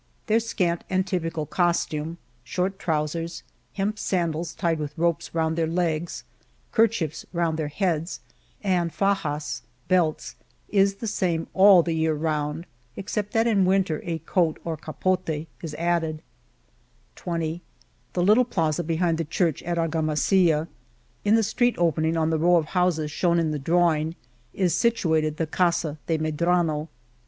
Their 0.25 0.39
scant 0.39 0.83
and 0.89 1.05
typical 1.05 1.45
costume, 1.45 2.17
short 2.43 2.79
trousers, 2.79 3.43
hemp 3.73 3.99
sandals, 3.99 4.55
tied 4.55 4.79
with 4.79 4.97
ropes 4.97 5.35
round 5.35 5.55
their 5.55 5.67
legs, 5.67 6.23
kerchiefs 6.71 7.23
round' 7.33 7.55
their 7.59 7.67
heads, 7.67 8.19
and 8.63 8.91
^^fajas^* 8.91 9.61
{belts), 9.87 10.37
is 10.69 10.95
the 10.95 11.05
same 11.07 11.45
all 11.53 11.83
the 11.83 11.93
year 11.93 12.15
round, 12.15 12.65
except 12.95 13.31
that 13.33 13.45
in 13.45 13.63
winter 13.63 14.01
a 14.03 14.17
coat, 14.17 14.57
or 14.63 14.75
^^ 14.77 14.81
capdter 14.81 15.45
is 15.61 15.75
added, 15.75 16.23
ig 17.23 17.61
The 18.13 18.23
little 18.23 18.43
plaza 18.45 18.83
behind 18.83 19.19
the 19.19 19.23
church 19.23 19.61
at 19.61 19.77
Argamasilla, 19.77 20.67
In 21.23 21.35
the 21.35 21.43
street 21.43 21.75
opening 21.77 22.17
on 22.17 22.31
the 22.31 22.39
row 22.39 22.55
of 22.55 22.65
houses 22.69 23.11
shown 23.11 23.37
in 23.37 23.51
the 23.51 23.59
drawing 23.59 24.15
is 24.51 24.73
situated 24.73 25.37
the 25.37 25.45
Casa 25.45 25.99
de 26.07 26.17
Medrano 26.17 26.87